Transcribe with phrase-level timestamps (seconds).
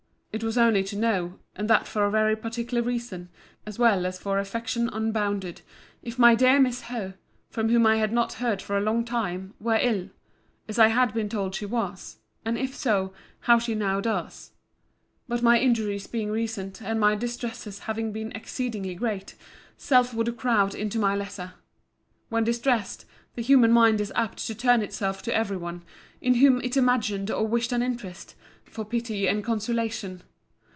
[0.33, 3.27] It was only to know, and that for a very particular reason,
[3.65, 5.59] as well as for affection unbounded,
[6.01, 7.15] if my dear Miss Howe,
[7.49, 10.09] from whom I had not heard of a long time, were ill;
[10.69, 13.11] as I had been told she was; and if so,
[13.41, 14.51] how she now does.
[15.27, 19.35] But my injuries being recent, and my distresses having been exceeding great,
[19.75, 21.55] self would crowd into my letter.
[22.29, 23.03] When distressed,
[23.35, 25.83] the human mind is apt to turn itself to every one,
[26.21, 30.21] in whom it imagined or wished an interest, for pity and consolation.